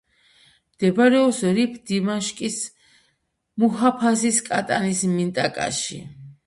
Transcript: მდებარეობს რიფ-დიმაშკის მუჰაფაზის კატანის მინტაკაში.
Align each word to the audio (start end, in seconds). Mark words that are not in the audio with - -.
მდებარეობს 0.77 1.41
რიფ-დიმაშკის 1.59 2.57
მუჰაფაზის 3.65 4.43
კატანის 4.51 5.09
მინტაკაში. 5.19 6.07